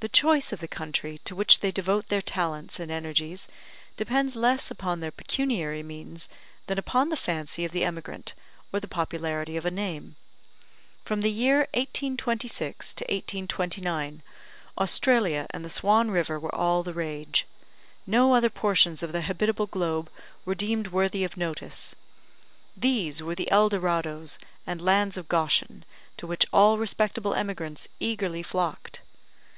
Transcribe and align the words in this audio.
The 0.00 0.08
choice 0.08 0.50
of 0.50 0.60
the 0.60 0.66
country 0.68 1.20
to 1.26 1.36
which 1.36 1.60
they 1.60 1.70
devote 1.70 2.06
their 2.08 2.22
talents 2.22 2.80
and 2.80 2.90
energies 2.90 3.48
depends 3.98 4.34
less 4.34 4.70
upon 4.70 5.00
their 5.00 5.10
pecuniary 5.10 5.82
means 5.82 6.26
than 6.68 6.78
upon 6.78 7.10
the 7.10 7.18
fancy 7.18 7.66
of 7.66 7.72
the 7.72 7.84
emigrant 7.84 8.32
or 8.72 8.80
the 8.80 8.88
popularity 8.88 9.58
of 9.58 9.66
a 9.66 9.70
name. 9.70 10.16
From 11.04 11.20
the 11.20 11.30
year 11.30 11.68
1826 11.74 12.94
to 12.94 13.04
1829, 13.04 14.22
Australia 14.78 15.46
and 15.50 15.62
the 15.66 15.68
Swan 15.68 16.10
River 16.10 16.38
were 16.40 16.54
all 16.54 16.82
the 16.82 16.94
rage. 16.94 17.46
No 18.06 18.32
other 18.34 18.48
portions 18.48 19.02
of 19.02 19.12
the 19.12 19.20
habitable 19.20 19.66
globe 19.66 20.08
were 20.46 20.54
deemed 20.54 20.86
worthy 20.86 21.24
of 21.24 21.36
notice. 21.36 21.94
These 22.74 23.22
were 23.22 23.34
the 23.34 23.50
El 23.50 23.68
Dorados 23.68 24.38
and 24.66 24.80
lands 24.80 25.18
of 25.18 25.28
Goshen 25.28 25.84
to 26.16 26.26
which 26.26 26.46
all 26.54 26.78
respectable 26.78 27.34
emigrants 27.34 27.86
eagerly 28.00 28.42
flocked. 28.42 29.02